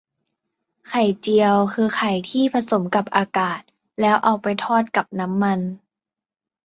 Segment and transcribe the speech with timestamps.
[0.87, 3.59] ไข่เจียว คือไข่ที่ตีผสมกับอากาศ
[4.01, 5.59] แล้วเอาไปทอดกับน้ำมัน